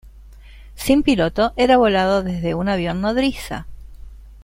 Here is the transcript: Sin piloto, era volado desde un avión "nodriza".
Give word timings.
Sin 0.73 1.03
piloto, 1.03 1.53
era 1.57 1.77
volado 1.77 2.23
desde 2.23 2.55
un 2.55 2.69
avión 2.69 3.01
"nodriza". 3.01 3.67